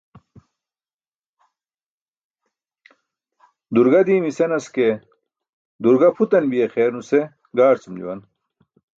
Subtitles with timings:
[3.77, 4.87] Durga diimi senas ke,
[5.85, 7.19] "durga" pʰutan biya xeer nuse
[7.57, 8.19] gaarcum juwan.